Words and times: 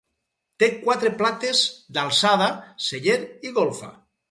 Té 0.63 0.69
quatre 0.85 1.11
plates 1.19 1.61
d'alçada, 1.99 2.49
celler 2.89 3.21
i 3.51 3.57
golfa. 3.63 3.95